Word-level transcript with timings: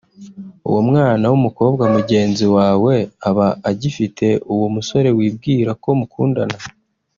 uwo 0.67 0.79
mwana 0.89 1.25
w’umukobwa 1.31 1.83
mugenzi 1.95 2.45
wawe 2.55 2.95
aba 3.29 3.47
agifite 3.69 4.27
uwo 4.53 4.67
musore 4.75 5.09
wibwira 5.17 5.71
ko 5.83 5.89
mukundana 5.99 6.57